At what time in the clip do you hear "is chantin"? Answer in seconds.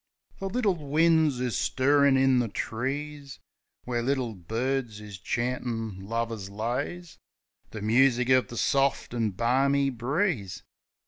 4.99-6.07